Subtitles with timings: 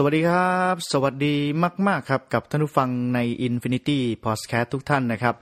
[0.00, 1.36] สวัสดีครับ สวัสดี
[1.88, 5.34] มาก ๆ ครับ กับท่านผู้ฟังใน Infinity Podcast ทุกท่านนะครับ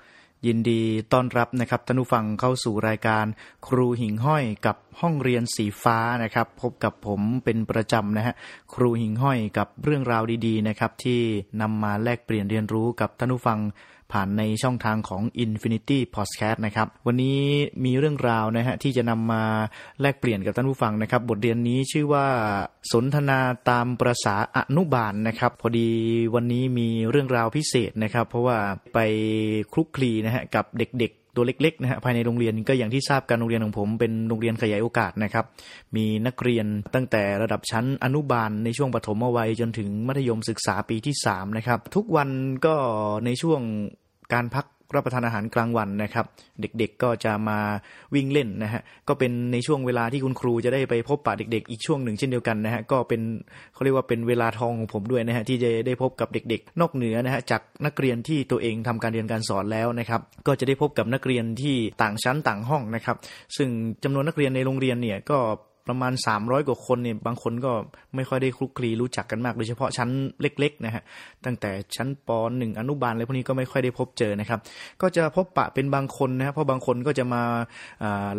[0.47, 0.81] ยินดี
[1.13, 3.25] ต้อนรับนะครับท่านผู้ฟังเข้าสู่รายการ
[3.67, 8.35] ครูหิ่งห้อยกับ ห้องเรียนสีฟ้านะครับ พบกับผมเป็นประจำนะฮะ
[8.75, 11.21] ครูหิงห้อยกับเรื่องราวดีๆนะครับ ที่
[11.61, 13.61] นำมาแลกเปลี่ยนเรียนรู้กับท่านผู้ฟัง
[14.13, 17.41] ผ่านในช่องทางของ Infinity Podcast นะครับ วันนี้
[17.85, 19.43] มีเรื่องราวนะฮะที่จะนำมา
[20.01, 22.27] แลกเปลี่ยนกับท่านผู้ฟังนะครับ บทเรียนนี้ชื่อว่า
[22.93, 23.39] สนทนา
[23.71, 25.89] ตามประษาอนุบาลนะครับ พอดี
[26.35, 28.59] วันนี้มีเรื่องราวพิเศษนะครับ เพราะว่า
[28.95, 28.99] ไป
[29.73, 35.45] คลุกคลีนะฮะกับเด็กๆ ตัวเล็กๆนะฮะภายในโรงเรียนก็อย่างที่ทราบการโรงเรียนของผมเป็นโรงเรียนขยายโอกาสนะครับ
[35.97, 42.31] มีนักเรียนตั้งแต่ระดับชั้นอนุบาลในช่วงปฐมวัยจนถึงมัธยมศึกษาปีที่3นะครับทุกวัน
[42.67, 42.75] ก็
[43.25, 43.61] ในช่วง
[44.33, 46.25] การพัก รับประทานอาหารกลางวันนะครับ
[46.61, 47.59] เด็กๆก็จะมา
[48.15, 53.21] วิ่งเล่นนะฮะก็เป็นในช่วงเวลาที่คุณครูจะได้ไปพบปะเด็ก ๆ อีกช่วงหนึ่งเช่นเดียวกันนะฮะก็เป็น
[53.73, 63.17] เขาเรียกว่าเป็นเวลาทองของผมด้วยนะฮะที่จะได้พบกับเด็ก ๆ นอกเหนือนะฮะจากนักเรียนที่ตัวเองทำการเรียนการสอนแล้วนะครับ ก็จะได้พบกับนักเรียนที่ต่างชั้นต่างห้องนะครับ
[63.57, 63.69] ซึ่ง
[64.05, 65.39] จำนวนนักเรียนในโรงเรียนเนี่ยก็
[65.89, 67.73] ประมาณ 300 กว่าคนเนี่ยบางคนก็
[68.15, 70.09] ไม่ค่อยได้คลุกคลีรู้จักกันมาก โดยเฉพาะชั้น
[70.41, 71.03] เล็กๆนะฮะ
[71.45, 74.61] ตั้งแต่ชั้นป .1 อนุบาลอะไรพวกนี้ก็ไม่ค่อยได้พบเจอนะครับ
[75.03, 77.43] ก็จะพบปะเป็นบางคนนะเพราะบางคนก็จะมา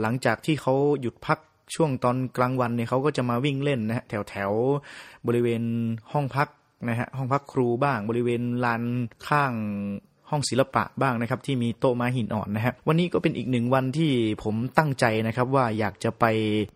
[0.02, 1.40] หลังจากที่เขาหยุดพัก
[1.76, 4.52] ช่วงตอนกลางวันเนี่ยเขาก็จะมาวิ่งเล่นนะฮะแถวแถว
[5.28, 5.64] บริเวณ
[6.14, 6.48] ห้องพัก
[6.90, 8.84] นะฮะห้องพักครูบ้างบริเวณลาน
[9.28, 9.54] ข้าง
[10.32, 14.12] ห้องศิลปะบ้างนะครับที่มีโต๊ะม้าหินอ่อนนะฮะวันนี้ก็เป็นอีกหนึ่งวันที่
[14.44, 16.26] ผมตั้งใจนะครับว่าอยากจะไป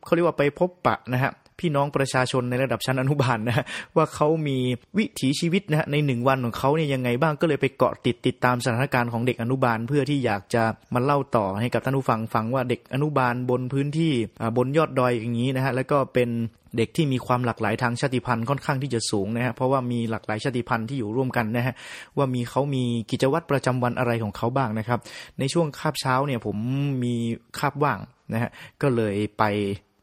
[0.06, 4.58] เขาเรียกว่าไปพบปะนะฮะ พี่น้องประชาชนในระดับชั้นอนุบาลนะฮะว่าเขามี
[4.98, 14.14] วิถีชีวิตนะในหนึ่งวันของเขาเนี่ยยังไงบ้างก็เลยไปเกาะติดติดตามสถานการณ์ของเด็กอนุบาล เพื่อที่อยากจะมาเล่าต่อให้กับท่านผู้ฟังฟังว่าเด็กอนุบาลบนพื้นที่
[14.58, 16.30] บนยอดดอยอย่างนี้นะฮะแล้วก็เป็น
[16.78, 21.74] เด็กที่มีความหลากหลายทางชาติพันธุ์ค่อนข้างที่จะสูงนะฮะเพราะว่ามีหลากหลายชาติพันธุ์ที่อยู่ร่วมกันนะฮะ
[22.18, 25.00] ว่ามีเขามีกิจวัตรประจำวันอะไรของเขาบ้างนะครับ
[25.40, 26.58] ในช่วงคาบเช้าเนี่ยผม
[27.04, 27.16] มี
[27.60, 28.00] คาบว่าง
[28.34, 28.50] นะฮะ
[28.82, 29.44] ก็เลยไป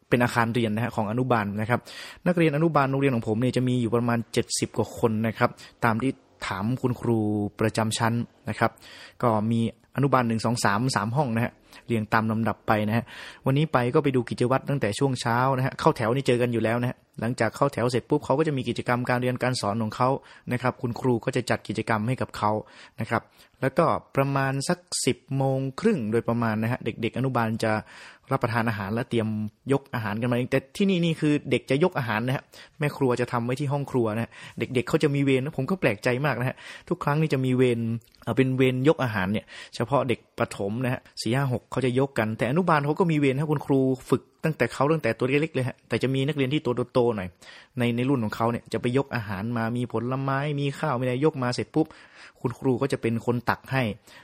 [0.08, 1.80] เป็นอาคารเรียนนะฮะของอนุบาลนะครับ
[2.26, 5.50] นักเรียนอนุบาลโรงเรียนของผมเนี่ยจะมีอยู่ประมาณ 70 กว่าคนนะครับ
[5.84, 6.12] ตามที่
[6.46, 7.18] ถามคุณครู
[7.60, 8.14] ประจำชั้น
[8.48, 8.70] นะครับ
[9.22, 9.60] ก็มี
[9.96, 11.52] อนุบาลหนึ่งสองสามสามห้องนะฮะ
[11.86, 13.04] เรียงตามลำดับไปนะฮะ
[13.46, 20.08] วันนี้ไปก็ไปดูกิจวัตรตั้งแต่ช่วงเช้านะฮะเข้าแถวนี่เจอกันอยู่แล้วนะฮะหลังจากเข้าแถวเสร็จปุ๊บเขาก็จะมีกิจกรรมการเรียนการสอนของเขา
[20.52, 22.50] นะครับ คุณครูก็จะจัดกิจกรรมให้กับเขา
[23.00, 23.22] นะครับ
[23.62, 23.84] แล้วก็
[24.16, 27.72] ประมาณสักสิบโมงครึ่งโดยประมาณนะฮะเด็ก ๆ อนุบาลจะ
[28.32, 29.28] รับประทานอาหารและเตรียม
[29.72, 32.44] ยกอาหารกันมาเองแต่ที่นี่นี่คือเด็กจะยกอาหารนะฮะ
[32.78, 36.56] แม่ครัวจะทำไว้ที่ห้องครัวนะฮะเด็ก ๆเขาจะมีเวรนะผมก็แปลกใจมากนะฮะ
[36.88, 37.80] ทุกครั้งนี่จะมีเวร
[38.36, 43.80] เป็นเวรยกอาหารเนี่ย เฉพาะเด็กประถมนะฮะสี่ห้าหกเขาจะยกกัน แต่อนุบาลเขาก็มีเวรให้คุณครู
[44.10, 47.28] ฝึกตั้งแต่เขาตั้งแต่ตัวเล็กๆเลยฮะแต่จะมีนักเรียนที่ตัวโตๆหน่อย
[47.78, 51.86] ในในรุ่นของเขาเนี่ยจะไปยกอาหารมามีผลไม้มีข้าวมีอะไรยกมาเสร็จปุ๊บ
[52.40, 53.82] คุณครูก็จะเป็นคนตักให้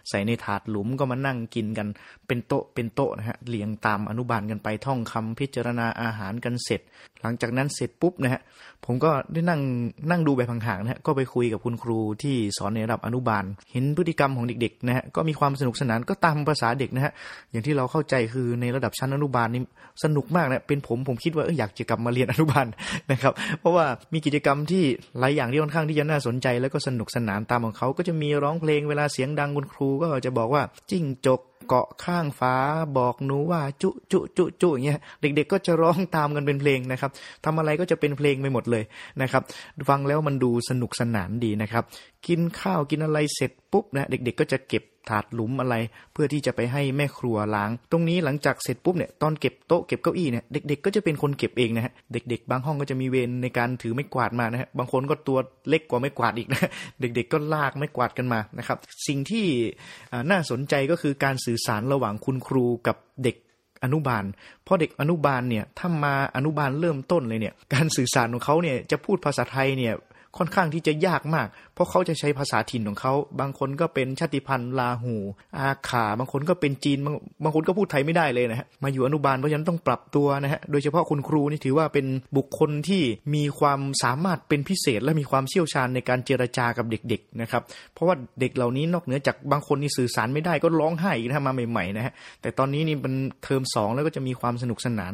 [0.09, 1.89] ใส่ในถาดหลุมก็มานั่งกินกัน
[2.27, 6.81] เป็นโต๊ะเป็นโต๊ะนะฮะเรียงตามอนุบาลกันไปท่องคำพิจารณาอาหารกันเสร็จ
[7.23, 8.41] หลังจากนั้นเสร็จปุ๊บนะฮะ
[8.87, 9.61] ผมก็ได้นั่ง
[10.11, 17.13] นั่งดูแบบห่างๆนะฮะก็ไปคุยกับคุณครูที่สอนในระดับอนุบาล เห็นพฤติกรรมของเด็กๆนะฮะก็มีความสนุกสนานก็ตามภาษาเด็กนะฮะ
[17.51, 19.63] อย่างที่เราเข้าใจคือในระดับชั้นอนุบาลนี่
[20.05, 22.67] สนุกมากนะเป็นผมผมคิดว่าอยากจะกลับมาเรียนอนุบาล
[23.11, 24.85] นะครับ เพราะว่ามีกิจกรรมที่
[25.19, 32.55] หลายอย่างที่ค่อนข้างที่จะน่าสนใจ แล้วก็สนุกสนานตามของเขาก็จะมีร้องเพลงเวลาเสียงดังคุณครูก็จะบอกว่าจิ้งจกเกาะข้างฟ้า
[32.99, 37.11] บอกหนูว่าจุจุจุจุอย่างเงี้ยเด็ก ๆ ก็จะร้องตามกันเป็นเพลงนะครับ
[37.45, 38.85] ทำอะไรก็จะเป็นเพลงไปหมดเลย
[39.23, 39.43] นะครับ
[39.89, 41.85] ฟังแล้วมันดูสนุกสนานดีนะครับ
[42.27, 45.75] กินข้าวกินอะไรเสร็จ ปุ๊บนะเด็กๆก็จะเก็บถาดหลุมอะไร
[46.13, 56.71] เพื่อที่จะไปให้แม่ครัวล้าง ตรงนี้หลังจากเสร็จปุ๊บเนี่ยตอนเก็บโต๊ะเก็บเก้าอี้เนี่ยเด็กๆก็จะเป็นคนเก็บเองนะฮะเด็ก ๆ บางห้องก็จะมีเวรในการถือไม้กวาดมานะฮะบางคนก็ตัวเล็กกว่าไม้กวาดอีกนะ
[57.01, 59.47] เด็ก ๆ ก็ลากไม้กวาดกันมานะครับสิ่งที่
[60.31, 63.37] น่าสนใจก็คือการสื่อสารระหว่างคุณครูกับเด็ก
[63.85, 64.25] อนุบาล
[64.65, 69.95] เพราะเด็กอนุบาลเนี่ยถ้ามาอนุบาลเริ่มต้นเลยเนี่ยการสื่อสารของเขาเนี่ยจะพูดภาษาไทยเนี่ย
[70.39, 75.15] ค่อนข้างที่จะยากมาก เพราะเขาจะใช้ภาษาถิ่นของเขา บางคนก็เป็นชาติพันธุ์ลาหู
[75.59, 77.15] อาขา บางคนก็เป็นจีน บาง
[77.45, 83.03] บางคนก็พูดไทยไม่ได้เลยนะฮะ มาอยู่อนุบาลเพราะฉะนั้นต้องปรับตัวนะฮะ โดยเฉพาะคุณครูนี่ถือว่าเป็นบุคคลที่
[83.35, 87.63] มีความสามารถเป็นพิเศษ และมีความเชี่ยวชาญในการเจรจากับเด็กๆนะครับ
[87.95, 93.15] เพราะว่าเด็กเหล่านี้นอกเหนือจากบางคนนี่สื่อสารไม่ได้ก็ร้องไห้นะมาใหม่ๆนะฮะ แต่ตอนนี้นี่เป็น
[93.45, 95.13] เทอมสองแล้วก็จะมีความสนุกสนาน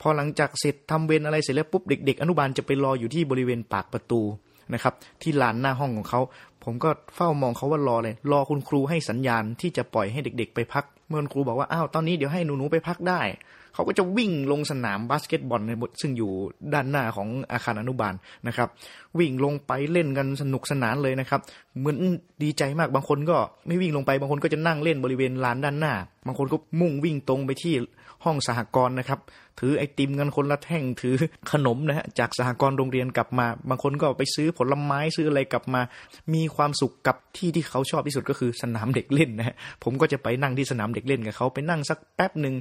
[0.00, 4.20] พอหลังจากเสร็จทำเวรอะไรเสร็จแล้วปุ๊บเด็ก ๆ อนุบาลจะไปรออยู่ที่บริเวณปากประตู
[4.74, 6.20] นะครับ ที่ลานหน้าห้องของเขา
[6.64, 13.20] ผมก็เฝ้ามองเขาว่ารอเลย รอคุณครูให้สัญญาณที่จะปล่อยให้เด็ก ๆ ไปพัก เมื่อคุณครูบอกว่าอ้าวตอนนี้เดี๋ยวให้หนูๆไปพักได้
[13.74, 15.70] เขาก็จะวิ่งลงสนามบาสเกตบอลใน
[16.00, 16.30] ซึ่งอยู่
[16.74, 18.14] ด้านหน้าของอาคารอนุบาล
[18.46, 18.68] นะครับ
[19.18, 21.40] วิ่งลงไปเล่นกันสนุกสนานเลยนะครับ
[21.78, 21.96] เหมือน
[22.42, 23.36] ดีใจมากบางคนก็
[23.66, 25.94] ไม่วิ่งลงไปบางคนก็จะนั่งเล่นบริเวณลานด้านหน้า
[26.26, 27.74] บางคนก็มุ่งวิ่งตรงไปที่
[28.24, 29.20] ห้องสหกรณ์นะครับ
[29.60, 31.14] ถือไอติมกันคนละแท่งถือ
[31.52, 35.80] ขนมนะฮะจากสหกรณ์โรงเรียนกลับมา บางคนก็ไปซื้อผลไม้ซื้ออะไรกลับมา
[36.34, 42.54] มีความสุขกับที่ที่เขาชอบที่สุดก็คือสนามเด็กเล่นนะฮะผมก็จะไปนั่งที่สนามเด็กเล่นกับเขาไปนั่งสักแป๊บหนึ่ง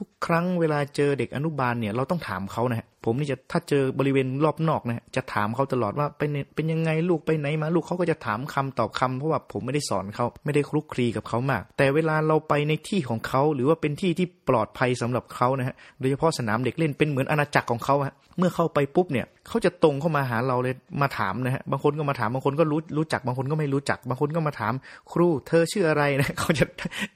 [0.00, 24.74] ทุกครั้งเวลาเจอเด็กอนุบาลเนี่ยเราต้องถามเขานะฮะผมนี่จะถ้าเจอบริเวณรอบนอกนะจะถามเขาตลอดว่าเป็นเป็นยังไงลูกไปไหนมาลูกเขาก็จะถามคำตอบคำเพราะว่าผมไม่ได้สอนเขาไม่ได้คลุกคลีกับเขามาก แต่เวลาเราไปในที่ของเขา หรือว่าเป็นที่ที่ปลอดภัยสำหรับเขานะฮะโดยเฉพาะสนามเด็กเล่นเป็นเหมือนอาณาจักรของเขาฮะเมื่อเข้าไปปุ๊บเนี่ยเขาจะตรงเข้ามาหาเราเลยมาถามนะฮะบางคนก็มาถามบางคนก็รู้รู้จักบางคนก็ไม่รู้จัก บางคนก็มาถาม
[25.12, 26.64] ครูเธอชื่ออะไรนะเขาจะ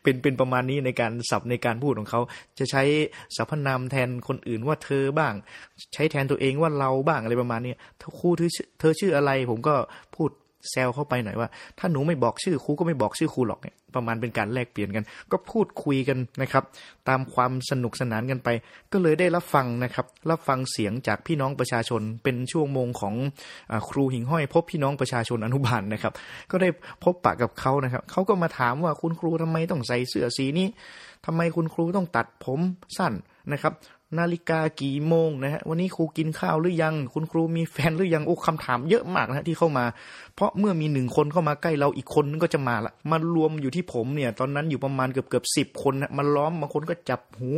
[0.03, 2.21] เป็นเป็นประมาณนี้ในการสับในการพูดของเขา
[2.59, 2.83] จะใช้
[3.37, 5.35] สรรพนามแทนคนอื่นว่าเธอบ้าง
[5.95, 7.73] ใช้แทนตัวเองว่าเราบ้างอะไรประมาณนี้
[8.19, 9.75] ครูเธอเธอชื่ออะไร ผมก็
[10.17, 10.31] พูด
[10.71, 16.65] แซวเข้าไปหน่อยว่า ถ้าหนูไม่บอกชื่อครูก็ไม่บอกชื่อครูหรอกเนี่ยประมาณเป็นการแลกเปลี่ยนกัน ก็พูดคุยกันนะครับ
[17.09, 18.49] ตามความสนุกสนานกันไป
[18.93, 23.15] ก็เลยได้รับฟังนะครับ รับฟังเสียงจากพี่น้องประชาชน เป็นช่วงโมงของ
[23.73, 26.13] อครูหิ่งห้อย พบพี่น้องประชาชนอนุบาลนะครับ
[26.51, 26.69] ก็ได้
[27.05, 30.67] พบปะกับเขานะครับเขาก็มาถามว่าคุณครูทำไมต้องใส่เสื้อสีนี้
[31.27, 32.61] ทำไมคุณครูต้องตัดผม
[32.99, 33.13] สั้น
[33.53, 33.73] นะครับ
[34.17, 39.85] นาฬิกากี่โมงนะฮะวันนี้ครูกินข้าวหรือยัง คุณครูมีแฟนหรือยังโอ้คำถามเยอะมากนะที่เข้ามา
[40.35, 47.51] เพราะเมื่อมีหนึ่งคนเข้ามาใกล้เราอีกคนนึงก็จะมาละมารวมอยู่ที่ผมเนี่ยตอนนั้นอยู่ประมาณเกือบเกือบสิบคนนะมาล้อมบางคนก็จับหู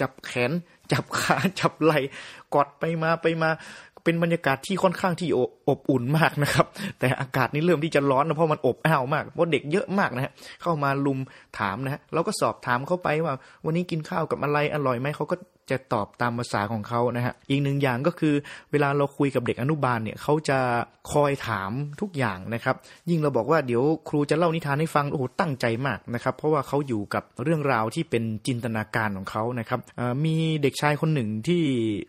[0.00, 0.52] จับแขน
[0.92, 1.98] จับขาจับไหล่
[2.54, 3.50] กอดไปมาไปมา
[4.04, 5.28] เป็นบรรยากาศที่ค่อนข้างที่
[5.68, 6.66] อบอุ่นมากนะครับ
[6.98, 10.32] แต่อากาศนี้เริ่มที่จะร้อนนะเพราะมันอบอ้าวมากเพราะเด็กเยอะมากนะฮะ
[10.62, 11.18] เข้ามาลุม
[11.58, 13.34] ถามนะฮะเราก็สอบถามเข้าไปว่า
[13.64, 15.36] วันนี้กินข้าวกับอะไรอร่อยไหมเขาก็
[15.70, 18.34] จะตอบตามภาษาของเขานะฮะอีกหนึ่งอย่างก็คือ
[18.72, 20.58] เวลาเราคุยกับเด็กอนุบาลเนี่ยเขาจะ
[21.12, 21.70] คอยถาม
[22.00, 22.76] ทุกอย่างนะครับ
[23.10, 29.80] ยิ่งเราบอกว่าเดี๋ยวครูจะเล่านิทานให้ฟังโอ้โหตั้งใจมากนะครับ เพราะว่าเขาอยู่กับเรื่องราวที่เป็นจินตนาการของเขานะครับ
[30.24, 31.62] มีเด็กชายคนหนึ่งที่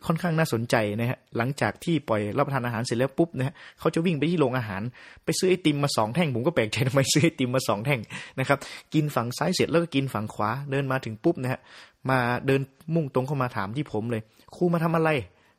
[0.06, 4.81] ค่อนข้างน่าสนใจนะฮะหลังจากที่ปล่อยรับประทานอาหารเสร็จแล้วปุ๊บนะฮะเขาจะวิ่งไปที่โรงอาหาร
[5.25, 8.01] ไปซื้อไอติมมาสองแท่งผมก็แปลกใจทำไมซื้อไอติมมาสองแท่ง
[8.39, 8.57] นะครับ
[8.94, 11.59] กินฝั่งซ้ายเสร็จแล้วก็กินฝั่งขวาเดินมาถึงปุ๊บนะฮะ
[12.10, 12.62] มาเดิน
[12.96, 14.22] มุ่งตรงเข้ามาถามที่ผมเลย
[14.56, 15.10] ครูมาทำอะไร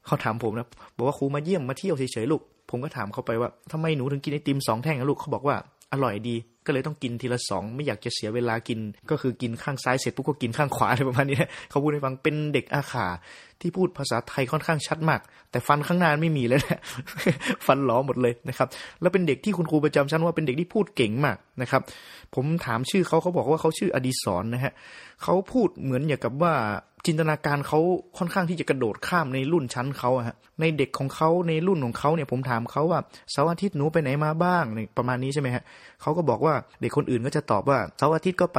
[0.07, 0.67] เขาถามผมนะ
[0.97, 5.57] บอกว่าครูมาเยี่ยมมาเที่ยวเฉยๆลูก ผมก็ถามเขาไปว่าทำไมหนูถึงกินไอติมสองแท่งลูกเขาบอกว่า
[5.93, 8.81] อร่อยดี ก็เลยต้องกินทีละสองไม่อยากจะเสียเวลากิน
[9.11, 11.39] ก็คือกินข้างซ้ายเสร็จปุ๊บก็กินข้างขวาอะไรประมาณนี้
[11.71, 13.07] เขาพูดให้ฟังเป็นเด็กอาขา
[13.61, 15.21] ที่พูดภาษาไทยค่อนข้างชัดมาก
[15.51, 16.81] แต่ฟันข้างหน้าไม่มีเลยนะ
[17.67, 18.69] ฟันหลอหมดเลยนะครับ
[19.01, 21.83] แล้วเป็นเด็กที่คุณครูประจำชั้นว่าเป็นเด็กที่พูดเก่งมากนะครับ
[22.35, 24.73] ผมถามชื่อเขาเขาบอกว่าเขาชื่ออดีศรนะฮะ
[25.23, 26.55] เขาพูดเหมือนอย่างกับว่า
[27.07, 27.81] จินตนาการเขา
[28.19, 33.01] ค่อนข้างที่จะกระโดดข้ามในรุ่นชั้นเขาอะฮะในเด็กของเขาในรุ่นของเขาเนี่ยผมถามเขาว่า
[33.31, 34.65] เสาร์อาทิตย์หนูไปไหนมาบ้าง
[34.97, 35.63] ประมาณนี้ใช่ไหมฮะ
[36.03, 38.59] เขาก็บอกว่าเด็กคนอื่นก็จะตอบว่าเสาร์อาทิตย์ก็ไป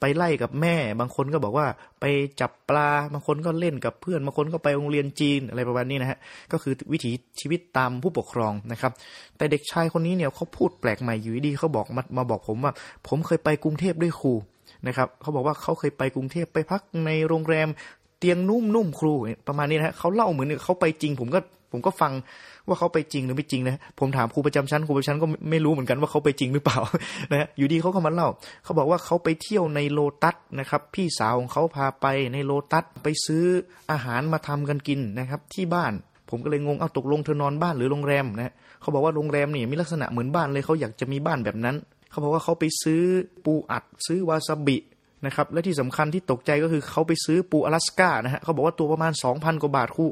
[0.00, 1.66] ไปไล่กับแม่ บางคนก็บอกว่า
[2.00, 2.04] ไป
[2.40, 6.18] จับปลาบางคนก็เล่นกับเพื่อนบางคนก็ไปโรงเรียนจีนอะไรประมาณนี้นะฮะ
[6.52, 8.92] ก็คือวิถีชีวิตตามผู้ปกครองนะครับ
[9.36, 12.72] แต่เด็กชายคนนี้เนี่ยเขาพูดแปลกใหม่อยู่ดีเขาบอกมามาบอกผมว่า
[13.08, 14.34] ผมเคยไปกรุงเทพด้วยครู
[14.86, 17.68] นะครับเขาบอกว่าเขาเคยไปกรุงเทพไปพักในโรงแรม
[18.18, 19.14] เตียงนุ่มๆครู
[19.48, 21.40] ประมาณนี้นะฮะเขาเล่าเหมือนเขาไปจริง ผมก็
[21.72, 22.12] ผมก็ฟัง
[22.68, 26.78] ว่าเขาไปจริงหรือไม่จริงนะผมถามครูประจำชั้นครูประจำชั้นก็ไม่รู้เหมือนกันว่าเขาไปจริงหรือเปล่า
[27.30, 28.28] นะฮะอยู่ดีเขาก็มาเล่า
[28.64, 33.44] เขาบอกว่าเขาไปเที่ยวในโลตัสนะครับ พี่สาวของเขาพาไปในโลตัสไปซื้อ
[33.90, 35.92] อาหารมาทำกันกินนะครับ ที่บ้าน
[36.30, 41.76] ผมก็เลยงงเอาตกลงเธอนอนบ้านหรือโรงแรมนะเขาบอกว่าโรงแรมนี่มีลักษณะเหมือนบ้านเลยเขาอยากจะมีบ้านแบบนั้น
[42.10, 43.02] เขาบอกว่าเขาไปซื้อ
[43.44, 44.78] ปูอัดซื้อวาซาบิ
[45.26, 50.04] นะครับและที่สำคัญที่ตกใจก็คือเขาไปซื้อปูอลาสกานะฮะเขาบอกว่าตัวประมาณ 2,000 กว่าบาทครู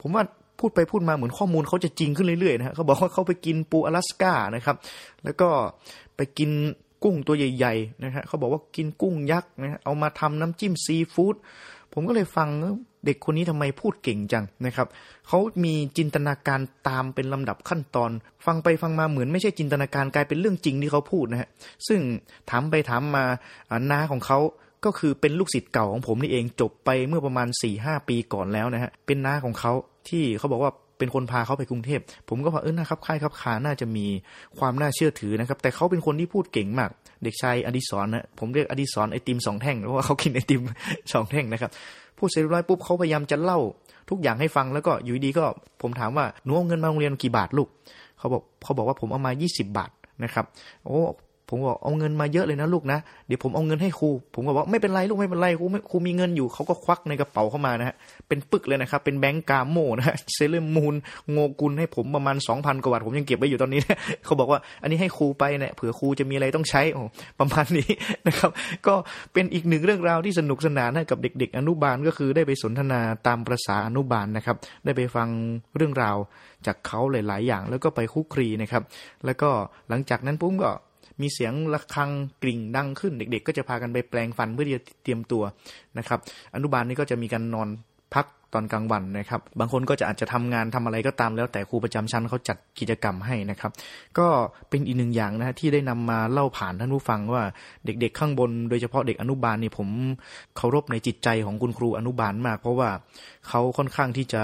[0.00, 0.22] ผมว่า
[0.60, 4.76] พูดไปพูดมาเหมือนข้อมูลเขาจะจริงขึ้นเรื่อยๆนะฮะเขาบอกว่าเขาไปกินปูอลาสกานะครับ
[5.24, 5.48] แล้วก็
[6.16, 6.50] ไปกิน
[7.02, 11.34] กุ้งตัวใหญ่ๆนะฮะเขาบอกว่ากินกุ้งยักษ์นะฮะเอามาทำน้ำจิ้มซีฟู้ด
[11.92, 12.48] ผมก็เลยฟัง
[13.06, 14.86] เด็กคนนี้ทำไมพูดเก่งจังนะครับ
[15.28, 18.10] เขามีจินตนาการตามเป็นลำดับขั้นตอน
[18.46, 21.48] ฟังไปฟังมาเหมือนไม่ใช่จินตนาการกลายเป็นเรื่องจริงที่เขาพูดนะฮะ
[21.88, 22.00] ซึ่ง
[22.50, 23.24] ถามไปถามมา
[23.90, 24.38] น้าของเขา
[24.84, 29.72] ก็คือเป็นลูกศิษย์เก่าของผมนี่เองจบไปเมื่อประมาณ4ี่หปีก่อนแล้วนะฮะเป็นน้าของเขา
[30.08, 34.06] ที่เขาบอกว่าเป็นคนพาเขาไปกรุงเทพ ผมก็บอเออนะครับค่ายครับขาน่าจะมี
[34.58, 36.90] ความน่าเชื่อถือนะครับ แต่เขาเป็นคนที่พูดเก่งมาก
[37.22, 40.62] เด็กชายอดิศรนะผมเรียกอดิศรไอติมสองแท่งเพราะว่าเขากินไอติม
[41.12, 41.70] สองแท่งนะครับ
[42.18, 43.58] พูดเสร็จเร้อยปุ๊บเขาพยายามจะเล่า
[44.10, 45.44] ทุกอย่างให้ฟังแล้วก็อยู่ดีก็
[45.82, 47.68] ผมถามว่าหนูเอาเงินมาโรงเรียนกี่บาทลูก
[48.18, 49.90] เขาบอกเขาบอกว่าผมเอามา 20 บาท
[50.24, 50.44] นะครับ
[50.84, 50.98] โอ้
[51.48, 57.96] ผมบอกเอาเงินมาเยอะเลยนะลูกนะ เดี๋ยวผมเอาเงินให้ครู ผมก็บอกไม่เป็นไรลูกไม่เป็นไรครูครูมีเงินอยู่เขาก็ควักในกระเป๋าเข้ามานะฮะ
[58.28, 60.94] เป็นปึกเลยนะครับ เป็นแบงก์กาโมนะฮะเซเลมูน
[61.30, 67.02] โงกุลให้ผมประมาณ2,000กว่าบาทผมยังเก็บไว้อยู่ตอนนี้นะเขาบอกว่าอันนี้ให้ครูไปเนี่ยเผื่อครูจะมีอะไรต้องใช้โอ้
[67.38, 67.88] ประมาณนี้
[68.26, 68.50] นะครับ
[68.86, 68.94] ก็
[69.32, 75.28] เป็นอีกหนึ่งเรื่องราวที่สนุกสนานกับเด็ก ๆ อนุบาลก็คือได้ไปสนทนาตามประษาอนุบาลนะครับ ได้ไปฟัง
[75.76, 76.16] เรื่องราว
[76.66, 78.82] จากเขาหลาย ๆ อย่างแล้วก็ไปคุกครีนะครับ
[79.24, 79.50] แล้วก็
[79.88, 80.72] หลังจากนั้นปุ๊บก็
[81.20, 82.10] มีเสียงระฆัง
[82.42, 85.42] กริ่งดังขึ้น เด็ก ๆ ก็จะพากันไปแปลงฟันเพื่อที่จะเตรียมตัว
[85.98, 86.18] นะครับ
[86.54, 87.68] อนุบาลนี่ก็จะมีการนอน
[88.14, 93.70] พักตอนกลางวันนะครับ บางคนก็จะอาจจะทำงานทำอะไรก็ตามแล้วแต่ครูประจำชั้นเขาจัดกิจกรรมให้นะครับ
[94.18, 94.26] ก็
[94.68, 97.42] เป็นอีกหนึ่งอย่างนะที่ได้นำมาเล่าผ่านท่านผู้ฟังว่า
[97.84, 99.88] เด็กๆ ข้างบน โดยเฉพาะเด็กอนุบาลนี่ผม
[100.56, 102.90] เคารพในจิตใจของคุณครูอนุบาลมาก เพราะว่า
[103.48, 104.42] เขาค่อนข้างที่จะ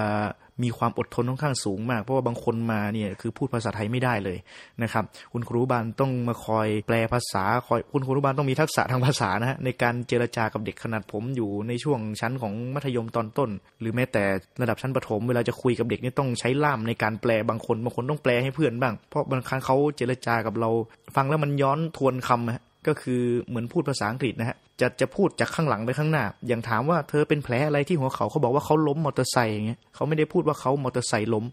[0.62, 4.38] มีความอดทนค่อนข้างสูงมาก เพราะว่าบางคนมาเนี่ยคือพูดภาษาไทยไม่ได้เลย
[4.82, 14.24] นะครับคุณครูบาลต้องมาคอยแปลภาษาคอยคุณครูบาลต้องมีทักษะทางภาษานะฮะในการเจรจากับเด็กขนาดผมอยู่ในช่วงชั้นของมัธยมตอนต้น หรือแม้แต่
[14.62, 20.70] ระดับชั้นประถมเวลาจะคุยกับเด็กนี่ต้องใช้ล่ามในการแปลบางคนบางคนต้องแปลให้เพื่อนบ้าง เพราะบางครั้งเขาเจรจากับเรา
[21.16, 31.44] ฟังแล้วมันย้อนทวนคำก็คือเหมือนพูดภาษาอังกฤษนะฮะ จะจะพูดจากข้างหลังไปข้างหน้า อย่างถามว่าเธอเป็นแผลอะไรที่หัวเขาเขาบอกว่าเขาล้มมอเตอร์ไซค์อย่างเงี้ยเขาไม่ได้พูดว่าเขามอเตอร์ไซค์ล้ม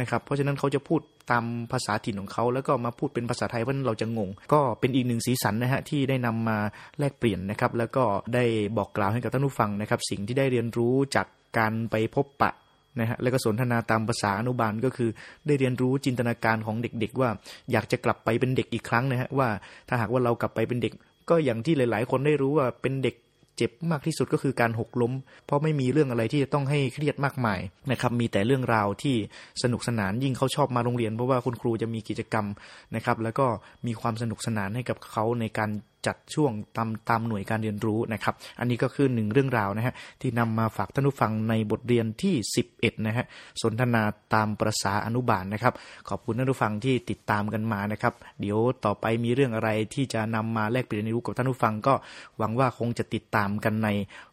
[0.00, 1.00] นะครับ เพราะฉะนั้นเขาจะพูด
[1.30, 6.58] ตามภาษาถิ่นของเขา แล้วก็มาพูดเป็นภาษาไทยเพราะเราจะงง ก็เป็นอีกหนึ่งสีสันนะฮะที่ได้นำมา
[6.98, 8.44] แลกเปลี่ยนนะครับ แล้วก็ได้
[8.76, 11.26] บอกกล่าวให้กับท่านผู้ฟังนะครับ สิ่งที่ได้เรียนรู้จาก
[11.58, 12.52] การไปพบปะ
[13.00, 15.10] นะฮะแล้วก็สนทนาตามภาษาอนุบาลก็คือ
[15.46, 17.30] ได้เรียนรู้จินตนาการของเด็กๆ ว่า
[17.72, 19.48] อยากจะกลับไปเป็นเด็กอีกครั้งนะฮะว่า
[19.88, 20.92] ถ้าหากว่าเรากลับไปเป็นเด็ก
[21.30, 23.16] ก็อย่างที่หลาย ๆ คนได้รู้ว่าเป็นเด็ก
[23.56, 25.12] เจ็บมากที่สุดก็คือการหกล้ม
[25.46, 29.16] เพราะไม่มีเรื่องอะไรที่จะต้องให้เครียดมากมายนะครับ มีแต่เรื่องราวที่
[29.62, 32.46] สนุกสนานยิ่งเขาชอบมาโรงเรียน เพราะว่าคุณครูจะมีกิจกรรม
[32.94, 33.46] นะครับ แล้วก็
[33.86, 35.70] มีความสนุกสนานให้กับเขาในการ
[36.06, 42.34] จัดช่วงตามตามหน่วยการเรียนรู้นะครับ อันนี้ก็คือหนึ่งเรื่องราวนะฮะที่นำมาฝากท่านผู้ฟังในบทเรียนที่
[42.70, 43.24] 11นะฮะ
[43.62, 44.02] สนทนา
[44.34, 45.74] ตามประษาอนุบาลนะครับ
[46.08, 51.94] ขอบคุณท่านผู้ฟังที่ติดตามกันมานะครับ เดี๋ยวต่อไปมีเรื่องอะไรที่จะนำมาแลกเปลี่ยนเรียนรู้กับท่านผู้ฟังก็
[52.38, 53.88] หวังว่าคงจะติดตามกันใน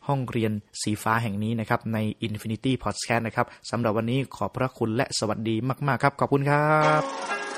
[0.08, 0.52] ห้องเรียน
[0.82, 5.56] สีฟ้าแห่งนี้นะครับใน Infinity Podcast นะครับสำหรับวันนี้ขอบพระคุณและสวัสดี
[5.88, 6.68] มาก ๆ ครับ ขอบคุณครั
[7.00, 7.53] บ